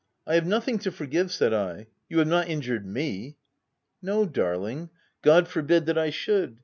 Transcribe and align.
"I 0.25 0.33
have 0.33 0.47
nothing 0.47 0.79
to 0.79 0.91
forgive," 0.91 1.31
said 1.31 1.53
I." 1.53 1.85
You 2.09 2.17
have 2.17 2.27
not 2.27 2.49
injured 2.49 2.87
me." 2.87 3.03
t( 3.33 3.37
No, 4.01 4.25
darling— 4.25 4.89
God 5.21 5.47
forbid 5.47 5.85
that 5.85 5.97
I 5.99 6.09
should 6.09 6.57